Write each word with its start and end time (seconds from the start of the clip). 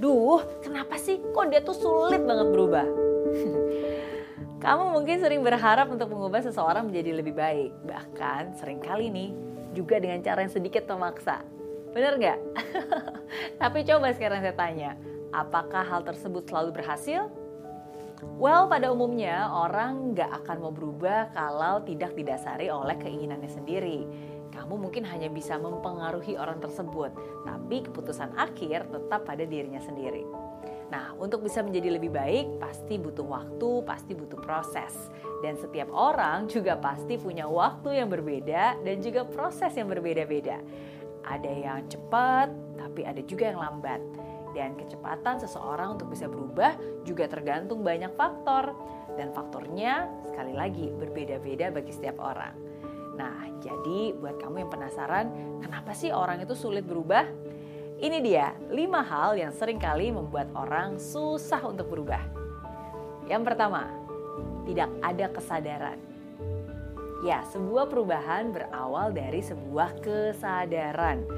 duh 0.00 0.40
kenapa 0.64 0.96
sih 0.96 1.20
kok 1.20 1.52
dia 1.52 1.60
tuh 1.60 1.76
sulit 1.76 2.24
banget 2.24 2.48
berubah? 2.48 2.86
Kamu 4.64 4.92
mungkin 4.92 5.20
sering 5.20 5.40
berharap 5.40 5.88
untuk 5.88 6.12
mengubah 6.12 6.44
seseorang 6.44 6.88
menjadi 6.88 7.20
lebih 7.20 7.32
baik. 7.36 7.72
Bahkan 7.84 8.56
sering 8.60 8.80
kali 8.80 9.08
nih 9.08 9.30
juga 9.76 10.00
dengan 10.00 10.20
cara 10.20 10.44
yang 10.44 10.52
sedikit 10.52 10.84
memaksa. 10.88 11.40
Bener 11.92 12.16
nggak? 12.16 12.38
Tapi 13.60 13.78
coba 13.88 14.12
sekarang 14.12 14.40
saya 14.44 14.56
tanya, 14.56 14.90
apakah 15.32 15.84
hal 15.84 16.04
tersebut 16.04 16.44
selalu 16.48 16.76
berhasil? 16.76 17.32
Well, 18.36 18.68
pada 18.68 18.92
umumnya 18.92 19.48
orang 19.48 20.12
nggak 20.12 20.44
akan 20.44 20.56
mau 20.60 20.72
berubah 20.72 21.32
kalau 21.32 21.80
tidak 21.88 22.12
didasari 22.12 22.68
oleh 22.68 23.00
keinginannya 23.00 23.48
sendiri. 23.48 24.04
Kamu 24.50 24.74
mungkin 24.76 25.06
hanya 25.06 25.30
bisa 25.30 25.56
mempengaruhi 25.56 26.34
orang 26.34 26.58
tersebut, 26.58 27.14
tapi 27.46 27.86
keputusan 27.86 28.34
akhir 28.34 28.90
tetap 28.90 29.22
pada 29.26 29.46
dirinya 29.46 29.80
sendiri. 29.82 30.26
Nah, 30.90 31.14
untuk 31.22 31.46
bisa 31.46 31.62
menjadi 31.62 31.94
lebih 31.96 32.10
baik 32.10 32.58
pasti 32.58 32.98
butuh 32.98 33.22
waktu, 33.22 33.86
pasti 33.86 34.12
butuh 34.12 34.42
proses. 34.42 34.90
Dan 35.38 35.54
setiap 35.54 35.86
orang 35.94 36.50
juga 36.50 36.74
pasti 36.74 37.14
punya 37.14 37.46
waktu 37.46 38.02
yang 38.02 38.10
berbeda 38.10 38.82
dan 38.82 38.96
juga 38.98 39.22
proses 39.22 39.70
yang 39.78 39.86
berbeda-beda. 39.86 40.58
Ada 41.22 41.50
yang 41.50 41.80
cepat, 41.86 42.50
tapi 42.74 43.06
ada 43.06 43.22
juga 43.22 43.54
yang 43.54 43.62
lambat. 43.62 44.02
Dan 44.50 44.74
kecepatan 44.74 45.38
seseorang 45.38 45.94
untuk 45.94 46.10
bisa 46.10 46.26
berubah 46.26 46.74
juga 47.06 47.30
tergantung 47.30 47.86
banyak 47.86 48.10
faktor. 48.18 48.74
Dan 49.14 49.30
faktornya 49.30 50.10
sekali 50.26 50.58
lagi 50.58 50.90
berbeda-beda 50.90 51.70
bagi 51.70 51.94
setiap 51.94 52.18
orang. 52.18 52.79
Nah, 53.18 53.48
jadi 53.62 54.14
buat 54.16 54.38
kamu 54.38 54.66
yang 54.66 54.70
penasaran, 54.70 55.26
kenapa 55.62 55.94
sih 55.94 56.14
orang 56.14 56.42
itu 56.42 56.54
sulit 56.54 56.86
berubah? 56.86 57.26
Ini 58.00 58.18
dia 58.24 58.56
5 58.72 58.72
hal 59.04 59.36
yang 59.36 59.52
sering 59.52 59.76
kali 59.76 60.08
membuat 60.08 60.48
orang 60.56 60.96
susah 60.96 61.60
untuk 61.68 61.92
berubah. 61.92 62.24
Yang 63.28 63.42
pertama, 63.52 63.92
tidak 64.64 64.88
ada 65.04 65.26
kesadaran. 65.28 65.98
Ya, 67.20 67.44
sebuah 67.52 67.92
perubahan 67.92 68.56
berawal 68.56 69.12
dari 69.12 69.44
sebuah 69.44 70.00
kesadaran. 70.00 71.28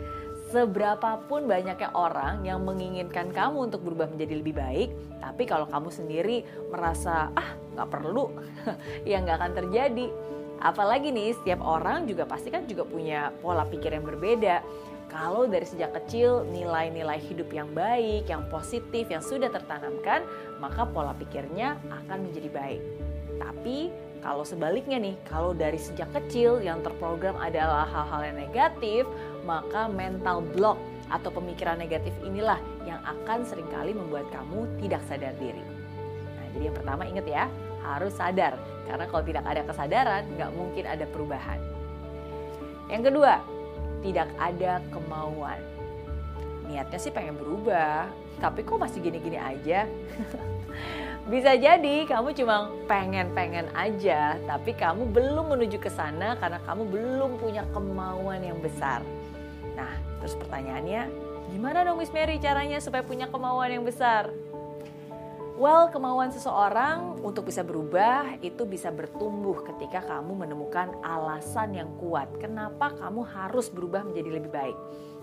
Seberapapun 0.55 1.51
banyaknya 1.51 1.91
orang 1.97 2.47
yang 2.47 2.63
menginginkan 2.63 3.35
kamu 3.35 3.73
untuk 3.73 3.83
berubah 3.83 4.07
menjadi 4.15 4.35
lebih 4.39 4.55
baik, 4.55 4.91
tapi 5.19 5.43
kalau 5.49 5.67
kamu 5.67 5.91
sendiri 5.91 6.47
merasa 6.71 7.35
ah 7.35 7.59
nggak 7.75 7.89
perlu, 7.91 8.31
ya 9.11 9.19
nggak 9.19 9.37
akan 9.43 9.53
terjadi. 9.59 10.07
Apalagi 10.63 11.11
nih, 11.11 11.35
setiap 11.35 11.59
orang 11.59 12.07
juga 12.07 12.23
pasti 12.23 12.47
kan 12.55 12.71
juga 12.71 12.87
punya 12.87 13.35
pola 13.43 13.67
pikir 13.67 13.91
yang 13.91 14.07
berbeda 14.07 14.63
kalau 15.13 15.45
dari 15.45 15.69
sejak 15.69 15.93
kecil 15.93 16.49
nilai-nilai 16.49 17.21
hidup 17.21 17.53
yang 17.53 17.69
baik, 17.77 18.31
yang 18.33 18.49
positif, 18.49 19.11
yang 19.13 19.21
sudah 19.21 19.53
tertanamkan, 19.53 20.25
maka 20.57 20.89
pola 20.89 21.13
pikirnya 21.13 21.77
akan 21.93 22.31
menjadi 22.31 22.49
baik. 22.49 22.83
Tapi 23.37 23.93
kalau 24.25 24.47
sebaliknya 24.47 24.97
nih, 24.97 25.15
kalau 25.29 25.53
dari 25.53 25.77
sejak 25.77 26.09
kecil 26.17 26.65
yang 26.65 26.81
terprogram 26.81 27.37
adalah 27.37 27.85
hal-hal 27.91 28.33
yang 28.33 28.39
negatif, 28.41 29.05
maka 29.45 29.91
mental 29.91 30.41
block 30.57 30.81
atau 31.13 31.29
pemikiran 31.29 31.77
negatif 31.77 32.17
inilah 32.25 32.57
yang 32.89 33.03
akan 33.05 33.45
sering 33.45 33.69
kali 33.69 33.93
membuat 33.93 34.25
kamu 34.33 34.65
tidak 34.81 35.05
sadar 35.11 35.37
diri. 35.37 35.61
Nah, 36.41 36.47
jadi 36.57 36.73
yang 36.73 36.77
pertama 36.79 37.03
ingat 37.05 37.27
ya, 37.29 37.45
harus 37.85 38.17
sadar. 38.17 38.57
Karena 38.87 39.05
kalau 39.07 39.23
tidak 39.25 39.45
ada 39.47 39.63
kesadaran, 39.63 40.23
nggak 40.37 40.51
mungkin 40.53 40.85
ada 40.87 41.05
perubahan. 41.07 41.61
Yang 42.91 43.03
kedua, 43.13 43.41
tidak 44.03 44.29
ada 44.37 44.83
kemauan. 44.91 45.61
Niatnya 46.67 46.99
sih 46.99 47.15
pengen 47.15 47.39
berubah, 47.39 48.11
tapi 48.43 48.67
kok 48.67 48.81
masih 48.81 48.99
gini-gini 49.01 49.39
aja? 49.39 49.87
Bisa 51.33 51.55
jadi 51.55 52.03
kamu 52.03 52.35
cuma 52.35 52.67
pengen-pengen 52.91 53.71
aja, 53.79 54.35
tapi 54.43 54.75
kamu 54.75 55.07
belum 55.15 55.55
menuju 55.55 55.79
ke 55.79 55.87
sana 55.87 56.35
karena 56.35 56.59
kamu 56.67 56.83
belum 56.91 57.31
punya 57.39 57.63
kemauan 57.71 58.43
yang 58.43 58.59
besar. 58.59 59.07
Nah, 59.79 59.95
terus 60.19 60.35
pertanyaannya, 60.35 61.07
gimana 61.55 61.87
dong 61.87 62.03
Miss 62.03 62.11
Mary 62.11 62.43
caranya 62.43 62.83
supaya 62.83 63.07
punya 63.07 63.31
kemauan 63.31 63.71
yang 63.71 63.87
besar? 63.87 64.35
Well, 65.53 65.93
kemauan 65.93 66.33
seseorang 66.33 67.21
untuk 67.21 67.53
bisa 67.53 67.61
berubah 67.61 68.41
itu 68.41 68.65
bisa 68.65 68.89
bertumbuh 68.89 69.61
ketika 69.69 70.01
kamu 70.01 70.49
menemukan 70.49 70.97
alasan 71.05 71.77
yang 71.77 71.93
kuat. 72.01 72.25
Kenapa 72.41 72.97
kamu 72.97 73.21
harus 73.21 73.69
berubah 73.69 74.01
menjadi 74.01 74.41
lebih 74.41 74.49
baik? 74.49 74.77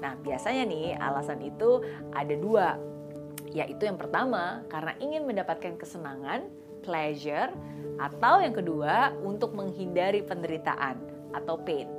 Nah, 0.06 0.14
biasanya 0.22 0.70
nih 0.70 0.94
alasan 1.02 1.42
itu 1.42 1.82
ada 2.14 2.36
dua. 2.38 2.78
Yaitu 3.50 3.90
yang 3.90 3.98
pertama, 3.98 4.62
karena 4.70 4.94
ingin 5.02 5.26
mendapatkan 5.26 5.74
kesenangan, 5.82 6.46
pleasure, 6.86 7.50
atau 7.98 8.38
yang 8.38 8.54
kedua, 8.54 9.18
untuk 9.26 9.58
menghindari 9.58 10.22
penderitaan 10.22 11.02
atau 11.34 11.58
pain. 11.58 11.90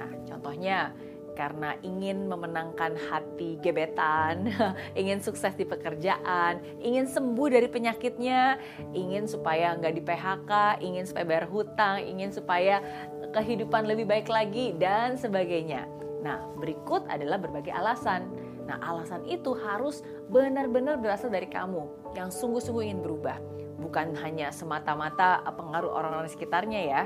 Nah, 0.00 0.08
contohnya 0.24 0.96
karena 1.38 1.78
ingin 1.86 2.26
memenangkan 2.26 2.98
hati 2.98 3.62
gebetan, 3.62 4.50
ingin 4.98 5.22
sukses 5.22 5.54
di 5.54 5.62
pekerjaan, 5.62 6.58
ingin 6.82 7.06
sembuh 7.06 7.46
dari 7.46 7.70
penyakitnya, 7.70 8.58
ingin 8.90 9.30
supaya 9.30 9.78
nggak 9.78 9.94
di 9.94 10.02
PHK, 10.02 10.52
ingin 10.82 11.06
supaya 11.06 11.24
bayar 11.30 11.46
hutang, 11.46 12.02
ingin 12.02 12.34
supaya 12.34 12.82
kehidupan 13.30 13.86
lebih 13.86 14.10
baik 14.10 14.26
lagi, 14.26 14.74
dan 14.74 15.14
sebagainya. 15.14 15.86
Nah, 16.26 16.42
berikut 16.58 17.06
adalah 17.06 17.38
berbagai 17.38 17.70
alasan. 17.70 18.26
Nah, 18.66 18.82
alasan 18.82 19.22
itu 19.30 19.54
harus 19.54 20.02
benar-benar 20.26 20.98
berasal 20.98 21.30
dari 21.30 21.46
kamu 21.46 21.86
yang 22.18 22.34
sungguh-sungguh 22.34 22.90
ingin 22.90 23.00
berubah, 23.00 23.38
bukan 23.78 24.10
hanya 24.26 24.50
semata-mata 24.50 25.46
pengaruh 25.54 25.94
orang-orang 25.94 26.26
sekitarnya 26.26 26.80
ya. 26.82 27.02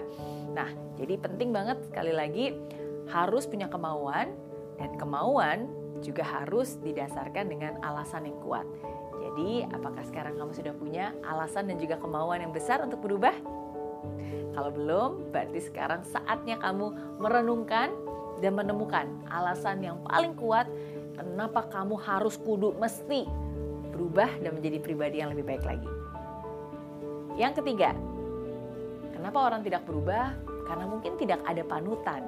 Nah, 0.56 0.72
jadi 0.96 1.20
penting 1.20 1.52
banget 1.52 1.84
sekali 1.84 2.16
lagi 2.16 2.56
harus 3.10 3.48
punya 3.48 3.66
kemauan 3.66 4.36
dan 4.78 4.90
kemauan 4.98 5.70
juga 6.02 6.26
harus 6.26 6.76
didasarkan 6.82 7.46
dengan 7.48 7.78
alasan 7.80 8.26
yang 8.26 8.38
kuat. 8.42 8.66
Jadi, 9.22 9.64
apakah 9.70 10.02
sekarang 10.02 10.34
kamu 10.34 10.52
sudah 10.52 10.74
punya 10.74 11.14
alasan 11.22 11.70
dan 11.70 11.78
juga 11.78 11.96
kemauan 11.96 12.42
yang 12.42 12.52
besar 12.52 12.82
untuk 12.82 13.00
berubah? 13.00 13.32
Kalau 14.52 14.70
belum, 14.74 15.30
berarti 15.30 15.62
sekarang 15.62 16.02
saatnya 16.04 16.58
kamu 16.58 17.16
merenungkan 17.22 17.94
dan 18.42 18.52
menemukan 18.58 19.06
alasan 19.30 19.80
yang 19.80 20.02
paling 20.02 20.34
kuat 20.34 20.66
kenapa 21.14 21.70
kamu 21.70 21.94
harus 22.02 22.34
kudu 22.34 22.74
mesti 22.76 23.24
berubah 23.94 24.28
dan 24.42 24.58
menjadi 24.58 24.82
pribadi 24.82 25.22
yang 25.22 25.30
lebih 25.30 25.46
baik 25.46 25.64
lagi. 25.64 25.90
Yang 27.38 27.62
ketiga, 27.62 27.94
kenapa 29.14 29.38
orang 29.48 29.62
tidak 29.62 29.86
berubah? 29.86 30.34
Karena 30.66 30.84
mungkin 30.88 31.16
tidak 31.16 31.40
ada 31.46 31.62
panutan 31.64 32.26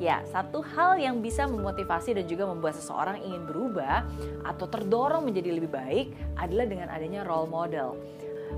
Ya, 0.00 0.24
satu 0.32 0.64
hal 0.64 0.96
yang 0.96 1.20
bisa 1.20 1.44
memotivasi 1.44 2.16
dan 2.16 2.24
juga 2.24 2.48
membuat 2.48 2.72
seseorang 2.72 3.20
ingin 3.20 3.44
berubah 3.44 4.08
atau 4.48 4.64
terdorong 4.64 5.28
menjadi 5.28 5.52
lebih 5.52 5.68
baik 5.68 6.16
adalah 6.40 6.64
dengan 6.64 6.88
adanya 6.88 7.20
role 7.20 7.44
model. 7.44 8.00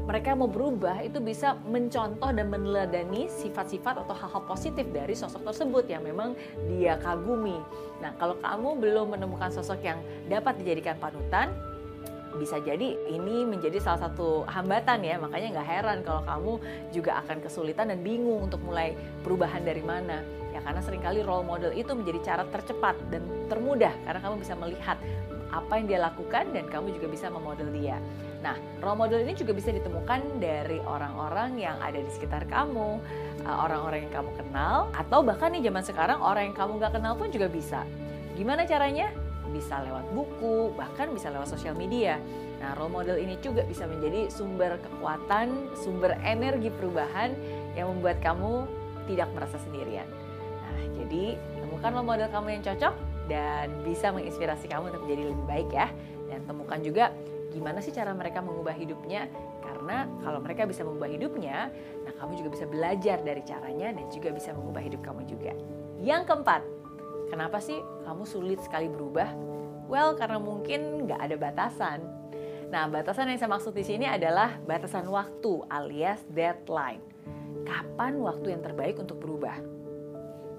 Mereka 0.06 0.38
mau 0.38 0.46
berubah 0.46 1.02
itu 1.02 1.18
bisa 1.18 1.58
mencontoh 1.66 2.30
dan 2.30 2.46
meneladani 2.46 3.26
sifat-sifat 3.26 4.06
atau 4.06 4.14
hal-hal 4.14 4.42
positif 4.46 4.86
dari 4.94 5.18
sosok 5.18 5.42
tersebut 5.50 5.84
yang 5.90 6.06
memang 6.06 6.38
dia 6.70 6.94
kagumi. 7.02 7.58
Nah, 7.98 8.14
kalau 8.22 8.38
kamu 8.38 8.78
belum 8.78 9.06
menemukan 9.18 9.50
sosok 9.50 9.82
yang 9.82 9.98
dapat 10.30 10.62
dijadikan 10.62 10.94
panutan, 11.02 11.50
bisa 12.40 12.56
jadi 12.60 12.96
ini 13.08 13.44
menjadi 13.44 13.76
salah 13.80 14.08
satu 14.08 14.48
hambatan 14.48 15.04
ya 15.04 15.20
makanya 15.20 15.60
nggak 15.60 15.68
heran 15.68 15.98
kalau 16.00 16.22
kamu 16.24 16.52
juga 16.94 17.20
akan 17.24 17.44
kesulitan 17.44 17.92
dan 17.92 18.00
bingung 18.00 18.48
untuk 18.48 18.60
mulai 18.64 18.96
perubahan 19.20 19.60
dari 19.64 19.84
mana 19.84 20.24
ya 20.52 20.60
karena 20.60 20.80
sering 20.84 21.00
kali 21.00 21.20
role 21.24 21.44
model 21.44 21.72
itu 21.72 21.92
menjadi 21.92 22.20
cara 22.32 22.42
tercepat 22.48 22.96
dan 23.12 23.24
termudah 23.48 23.92
karena 24.04 24.20
kamu 24.20 24.36
bisa 24.40 24.54
melihat 24.56 24.96
apa 25.52 25.76
yang 25.76 25.86
dia 25.86 26.00
lakukan 26.00 26.48
dan 26.56 26.64
kamu 26.72 26.96
juga 26.96 27.12
bisa 27.12 27.28
memodel 27.28 27.68
dia. 27.76 28.00
Nah, 28.40 28.56
role 28.80 28.98
model 28.98 29.20
ini 29.22 29.36
juga 29.36 29.52
bisa 29.54 29.70
ditemukan 29.70 30.40
dari 30.42 30.80
orang-orang 30.82 31.60
yang 31.60 31.76
ada 31.78 32.00
di 32.00 32.10
sekitar 32.10 32.48
kamu, 32.48 32.98
eh, 33.44 33.56
orang-orang 33.60 34.08
yang 34.08 34.12
kamu 34.16 34.30
kenal, 34.34 34.90
atau 34.96 35.20
bahkan 35.22 35.52
nih 35.54 35.68
zaman 35.70 35.84
sekarang 35.84 36.18
orang 36.18 36.50
yang 36.50 36.56
kamu 36.56 36.80
nggak 36.80 36.92
kenal 36.96 37.14
pun 37.14 37.28
juga 37.30 37.46
bisa. 37.52 37.84
Gimana 38.34 38.64
caranya? 38.64 39.12
Bisa 39.52 39.84
lewat 39.84 40.08
buku, 40.16 40.72
bahkan 40.74 41.12
bisa 41.12 41.28
lewat 41.28 41.46
sosial 41.52 41.76
media. 41.76 42.16
Nah, 42.58 42.72
role 42.74 42.90
model 42.90 43.20
ini 43.20 43.36
juga 43.44 43.62
bisa 43.68 43.84
menjadi 43.84 44.32
sumber 44.32 44.80
kekuatan, 44.80 45.76
sumber 45.76 46.16
energi 46.24 46.72
perubahan 46.72 47.36
yang 47.76 47.92
membuat 47.92 48.18
kamu 48.24 48.64
tidak 49.06 49.28
merasa 49.36 49.60
sendirian. 49.60 50.08
Jadi 50.92 51.36
temukan 51.58 51.90
lo 51.92 52.02
model 52.04 52.28
kamu 52.30 52.48
yang 52.56 52.62
cocok 52.62 52.94
dan 53.26 53.68
bisa 53.82 54.14
menginspirasi 54.14 54.70
kamu 54.70 54.92
untuk 54.92 55.02
menjadi 55.08 55.22
lebih 55.34 55.44
baik 55.48 55.68
ya. 55.72 55.88
Dan 56.30 56.46
temukan 56.46 56.78
juga 56.80 57.10
gimana 57.52 57.82
sih 57.84 57.92
cara 57.92 58.14
mereka 58.14 58.38
mengubah 58.40 58.72
hidupnya. 58.72 59.26
Karena 59.60 60.06
kalau 60.22 60.38
mereka 60.38 60.62
bisa 60.64 60.86
mengubah 60.86 61.10
hidupnya, 61.10 61.68
nah 62.06 62.12
kamu 62.16 62.38
juga 62.38 62.50
bisa 62.54 62.64
belajar 62.70 63.18
dari 63.20 63.42
caranya 63.42 63.98
dan 63.98 64.06
juga 64.14 64.30
bisa 64.30 64.54
mengubah 64.54 64.82
hidup 64.84 65.00
kamu 65.02 65.26
juga. 65.26 65.52
Yang 65.98 66.22
keempat, 66.30 66.62
kenapa 67.32 67.56
sih 67.64 67.80
kamu 68.04 68.28
sulit 68.28 68.60
sekali 68.60 68.92
berubah? 68.92 69.32
Well, 69.88 70.12
karena 70.20 70.36
mungkin 70.36 71.08
nggak 71.08 71.20
ada 71.20 71.36
batasan. 71.40 72.04
Nah, 72.68 72.88
batasan 72.92 73.32
yang 73.32 73.40
saya 73.40 73.52
maksud 73.52 73.72
di 73.72 73.84
sini 73.84 74.04
adalah 74.04 74.60
batasan 74.68 75.08
waktu 75.08 75.64
alias 75.72 76.20
deadline. 76.28 77.00
Kapan 77.64 78.20
waktu 78.20 78.52
yang 78.52 78.60
terbaik 78.60 79.00
untuk 79.00 79.16
berubah? 79.16 79.56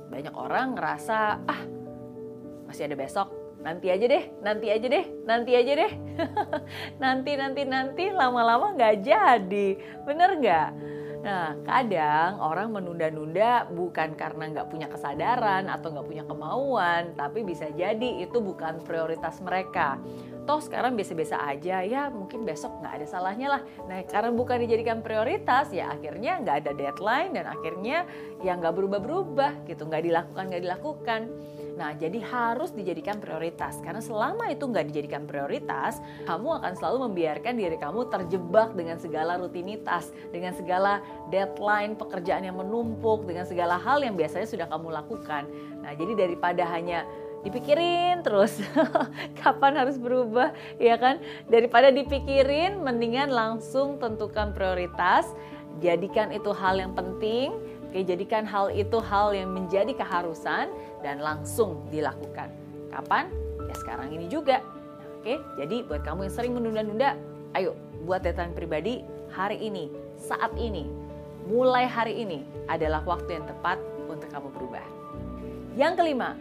Banyak 0.09 0.33
orang 0.33 0.73
ngerasa, 0.77 1.41
ah 1.45 1.61
masih 2.69 2.89
ada 2.89 2.97
besok, 2.97 3.29
nanti 3.61 3.89
aja 3.89 4.05
deh, 4.05 4.29
nanti 4.45 4.69
aja 4.69 4.85
deh, 4.85 5.05
nanti 5.25 5.51
aja 5.57 5.73
deh. 5.73 5.91
nanti, 7.03 7.31
nanti, 7.33 7.61
nanti, 7.65 8.05
lama-lama 8.13 8.77
nggak 8.77 8.95
jadi. 9.01 9.67
Bener 10.05 10.29
nggak? 10.37 10.69
Nah, 11.23 11.55
kadang 11.63 12.35
orang 12.43 12.75
menunda-nunda 12.75 13.63
bukan 13.71 14.11
karena 14.19 14.51
nggak 14.51 14.67
punya 14.67 14.91
kesadaran 14.91 15.71
atau 15.71 15.95
nggak 15.95 16.07
punya 16.07 16.23
kemauan, 16.27 17.15
tapi 17.15 17.47
bisa 17.47 17.71
jadi 17.71 18.27
itu 18.27 18.43
bukan 18.43 18.83
prioritas 18.83 19.39
mereka. 19.39 19.95
Toh 20.43 20.59
sekarang 20.59 20.99
biasa-biasa 20.99 21.39
aja, 21.47 21.79
ya 21.87 22.11
mungkin 22.11 22.43
besok 22.43 22.75
nggak 22.83 22.99
ada 22.99 23.07
salahnya 23.07 23.47
lah. 23.55 23.61
Nah, 23.87 24.03
karena 24.03 24.35
bukan 24.35 24.67
dijadikan 24.67 24.99
prioritas, 24.99 25.71
ya 25.71 25.95
akhirnya 25.95 26.43
nggak 26.43 26.67
ada 26.67 26.71
deadline 26.75 27.31
dan 27.31 27.47
akhirnya 27.47 28.03
ya 28.43 28.59
nggak 28.59 28.75
berubah-berubah 28.75 29.63
gitu, 29.71 29.87
nggak 29.87 30.03
dilakukan, 30.03 30.43
nggak 30.51 30.63
dilakukan. 30.67 31.21
Nah, 31.73 31.97
jadi 31.97 32.21
harus 32.21 32.69
dijadikan 32.69 33.17
prioritas 33.17 33.81
karena 33.81 33.97
selama 33.97 34.49
itu 34.53 34.69
nggak 34.69 34.93
dijadikan 34.93 35.25
prioritas, 35.25 35.97
kamu 36.29 36.61
akan 36.61 36.73
selalu 36.77 36.97
membiarkan 37.09 37.53
diri 37.57 37.77
kamu 37.81 38.13
terjebak 38.13 38.77
dengan 38.77 39.01
segala 39.01 39.41
rutinitas, 39.41 40.13
dengan 40.29 40.53
segala 40.53 41.01
deadline 41.33 41.97
pekerjaan 41.97 42.45
yang 42.45 42.61
menumpuk, 42.61 43.25
dengan 43.25 43.49
segala 43.49 43.81
hal 43.81 44.05
yang 44.05 44.13
biasanya 44.13 44.45
sudah 44.45 44.67
kamu 44.69 44.93
lakukan. 44.93 45.49
Nah, 45.81 45.97
jadi 45.97 46.13
daripada 46.13 46.61
hanya 46.69 47.09
dipikirin 47.43 48.23
terus 48.23 48.55
kapan 49.43 49.75
harus 49.75 49.99
berubah 49.99 50.55
ya 50.79 50.95
kan 50.95 51.19
daripada 51.51 51.91
dipikirin 51.91 52.79
mendingan 52.79 53.27
langsung 53.35 53.99
tentukan 53.99 54.55
prioritas 54.55 55.27
jadikan 55.83 56.31
itu 56.31 56.55
hal 56.55 56.79
yang 56.79 56.95
penting 56.95 57.51
Oke, 57.93 58.09
jadikan 58.09 58.41
hal 58.41 58.73
itu 58.73 58.97
hal 59.05 59.37
yang 59.37 59.53
menjadi 59.53 59.93
keharusan 59.93 60.65
dan 61.05 61.21
langsung 61.21 61.85
dilakukan. 61.93 62.49
Kapan? 62.89 63.29
Ya 63.69 63.75
sekarang 63.77 64.09
ini 64.09 64.25
juga. 64.33 64.65
Oke, 65.21 65.37
jadi 65.61 65.85
buat 65.85 66.01
kamu 66.01 66.25
yang 66.25 66.33
sering 66.33 66.57
menunda-nunda, 66.57 67.13
ayo 67.53 67.77
buat 68.01 68.25
deadline 68.25 68.57
pribadi 68.57 69.05
hari 69.29 69.61
ini, 69.61 69.93
saat 70.17 70.49
ini, 70.57 70.89
mulai 71.45 71.85
hari 71.85 72.17
ini 72.17 72.41
adalah 72.65 73.05
waktu 73.05 73.37
yang 73.37 73.45
tepat 73.45 73.77
untuk 74.09 74.25
kamu 74.33 74.49
berubah. 74.57 74.85
Yang 75.77 75.93
kelima, 76.01 76.33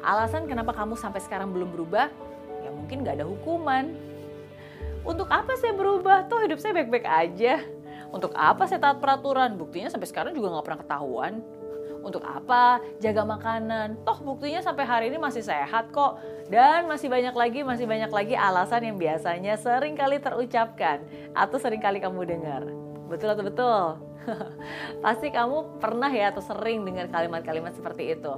alasan 0.00 0.48
kenapa 0.48 0.72
kamu 0.72 0.96
sampai 0.96 1.20
sekarang 1.20 1.52
belum 1.52 1.76
berubah, 1.76 2.08
ya 2.64 2.72
mungkin 2.72 3.04
gak 3.04 3.20
ada 3.20 3.28
hukuman. 3.28 3.92
Untuk 5.04 5.28
apa 5.28 5.60
saya 5.60 5.76
berubah? 5.76 6.24
Tuh 6.24 6.40
hidup 6.40 6.56
saya 6.56 6.72
baik-baik 6.72 7.04
aja 7.04 7.75
untuk 8.16 8.32
apa 8.32 8.64
saya 8.64 8.80
taat 8.80 8.96
peraturan? 8.96 9.60
Buktinya 9.60 9.92
sampai 9.92 10.08
sekarang 10.08 10.32
juga 10.32 10.48
nggak 10.56 10.64
pernah 10.64 10.80
ketahuan. 10.80 11.44
Untuk 12.00 12.24
apa 12.24 12.80
jaga 13.02 13.28
makanan? 13.28 14.00
Toh 14.06 14.16
buktinya 14.24 14.64
sampai 14.64 14.88
hari 14.88 15.04
ini 15.12 15.20
masih 15.20 15.44
sehat 15.44 15.92
kok. 15.92 16.16
Dan 16.48 16.88
masih 16.88 17.12
banyak 17.12 17.34
lagi, 17.36 17.60
masih 17.60 17.84
banyak 17.84 18.08
lagi 18.08 18.32
alasan 18.38 18.88
yang 18.88 18.96
biasanya 18.96 19.60
sering 19.60 19.98
kali 19.98 20.16
terucapkan 20.16 21.04
atau 21.36 21.60
sering 21.60 21.82
kali 21.82 22.00
kamu 22.00 22.24
dengar. 22.24 22.85
Betul 23.06 23.28
atau 23.32 23.44
betul? 23.46 23.84
Pasti 25.04 25.30
kamu 25.30 25.78
pernah 25.78 26.10
ya 26.10 26.34
atau 26.34 26.42
sering 26.42 26.82
dengar 26.82 27.06
kalimat-kalimat 27.10 27.74
seperti 27.78 28.18
itu. 28.18 28.32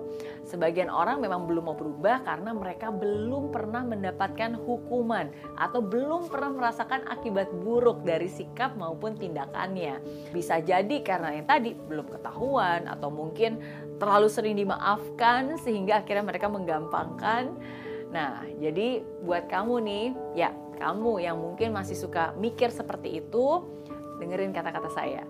Sebagian 0.45 0.93
orang 0.93 1.21
memang 1.25 1.49
belum 1.49 1.73
mau 1.73 1.77
berubah 1.77 2.25
karena 2.25 2.53
mereka 2.53 2.93
belum 2.93 3.49
pernah 3.49 3.85
mendapatkan 3.85 4.57
hukuman 4.57 5.33
atau 5.57 5.81
belum 5.81 6.29
pernah 6.29 6.53
merasakan 6.53 7.09
akibat 7.09 7.49
buruk 7.65 8.05
dari 8.05 8.29
sikap 8.29 8.77
maupun 8.77 9.17
tindakannya. 9.17 10.01
Bisa 10.33 10.61
jadi 10.61 11.01
karena 11.01 11.41
yang 11.41 11.49
tadi 11.49 11.73
belum 11.73 12.13
ketahuan 12.13 12.85
atau 12.89 13.09
mungkin 13.09 13.61
terlalu 13.97 14.29
sering 14.31 14.55
dimaafkan 14.61 15.57
sehingga 15.61 16.05
akhirnya 16.05 16.25
mereka 16.25 16.47
menggampangkan. 16.53 17.57
Nah, 18.09 18.41
jadi 18.57 19.05
buat 19.21 19.53
kamu 19.53 19.75
nih, 19.85 20.07
ya 20.33 20.49
kamu 20.81 21.21
yang 21.21 21.37
mungkin 21.37 21.77
masih 21.77 21.93
suka 21.93 22.33
mikir 22.41 22.73
seperti 22.73 23.21
itu, 23.21 23.67
dengerin 24.19 24.53
kata-kata 24.53 24.91
saya 24.91 25.23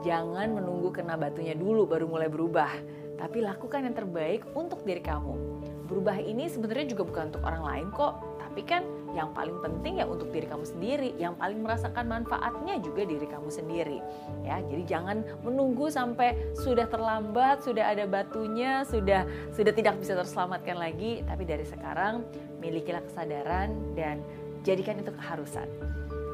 Jangan 0.00 0.56
menunggu 0.56 0.88
kena 0.88 1.20
batunya 1.20 1.52
dulu 1.52 1.84
baru 1.84 2.08
mulai 2.08 2.32
berubah, 2.32 2.72
tapi 3.20 3.44
lakukan 3.44 3.84
yang 3.84 3.92
terbaik 3.92 4.48
untuk 4.56 4.80
diri 4.88 5.04
kamu. 5.04 5.36
Berubah 5.84 6.16
ini 6.16 6.48
sebenarnya 6.48 6.96
juga 6.96 7.04
bukan 7.04 7.28
untuk 7.28 7.44
orang 7.44 7.60
lain 7.60 7.86
kok, 7.92 8.16
tapi 8.40 8.64
kan 8.64 8.80
yang 9.12 9.36
paling 9.36 9.60
penting 9.60 10.00
ya 10.00 10.08
untuk 10.08 10.32
diri 10.32 10.48
kamu 10.48 10.64
sendiri, 10.64 11.12
yang 11.20 11.36
paling 11.36 11.60
merasakan 11.60 12.08
manfaatnya 12.08 12.80
juga 12.80 13.04
diri 13.04 13.28
kamu 13.28 13.52
sendiri. 13.52 14.00
Ya, 14.40 14.64
jadi 14.64 14.88
jangan 14.88 15.20
menunggu 15.44 15.92
sampai 15.92 16.32
sudah 16.56 16.88
terlambat, 16.88 17.60
sudah 17.60 17.92
ada 17.92 18.08
batunya, 18.08 18.88
sudah 18.88 19.28
sudah 19.52 19.72
tidak 19.76 20.00
bisa 20.00 20.16
terselamatkan 20.16 20.80
lagi, 20.80 21.20
tapi 21.28 21.44
dari 21.44 21.68
sekarang 21.68 22.24
milikilah 22.64 23.04
kesadaran 23.04 23.76
dan 23.92 24.24
jadikan 24.64 24.96
itu 24.96 25.12
keharusan. 25.12 25.68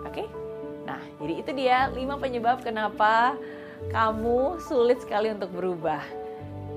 Oke? 0.06 0.45
Nah, 0.87 1.03
jadi 1.19 1.35
itu 1.43 1.50
dia 1.53 1.91
5 1.91 2.23
penyebab 2.23 2.62
kenapa 2.62 3.35
kamu 3.91 4.62
sulit 4.62 5.03
sekali 5.03 5.35
untuk 5.35 5.50
berubah. 5.53 6.00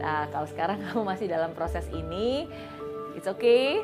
Nah, 0.02 0.26
kalau 0.34 0.48
sekarang 0.50 0.82
kamu 0.90 1.06
masih 1.06 1.30
dalam 1.30 1.54
proses 1.54 1.86
ini, 1.94 2.50
it's 3.14 3.30
okay. 3.30 3.80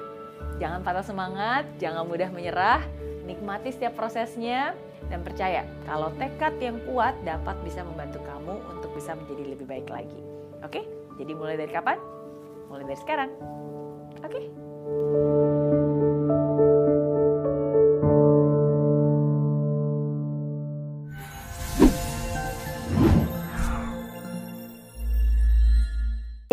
Jangan 0.58 0.82
patah 0.82 1.06
semangat, 1.06 1.68
jangan 1.80 2.08
mudah 2.08 2.32
menyerah, 2.32 2.82
nikmati 3.28 3.72
setiap 3.72 3.96
prosesnya 3.96 4.74
dan 5.12 5.22
percaya 5.22 5.68
kalau 5.86 6.10
tekad 6.18 6.56
yang 6.58 6.82
kuat 6.88 7.14
dapat 7.22 7.54
bisa 7.62 7.86
membantu 7.86 8.24
kamu 8.26 8.56
untuk 8.72 8.90
bisa 8.96 9.14
menjadi 9.14 9.54
lebih 9.54 9.68
baik 9.68 9.88
lagi. 9.92 10.22
Oke? 10.64 10.82
Jadi 11.20 11.32
mulai 11.36 11.60
dari 11.60 11.72
kapan? 11.72 12.00
Mulai 12.72 12.84
dari 12.88 13.00
sekarang. 13.00 13.30
Oke? 14.24 15.55